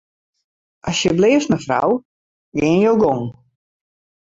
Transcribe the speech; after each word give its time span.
Asjebleaft 0.91 1.51
mefrou, 1.51 1.91
gean 2.59 2.83
jo 2.87 2.93
gong. 3.05 3.25